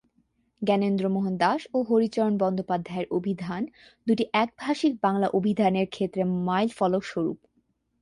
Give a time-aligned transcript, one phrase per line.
[0.61, 3.61] জ্ঞানেন্দ্রমোহন দাস এবং হরিচরণ বন্দ্যোপাধ্যায়ের অভিধান
[4.07, 7.37] দুটি একভাষিক বাংলা অভিধানের ক্ষেত্রে মাইলফলক স্বরূপ।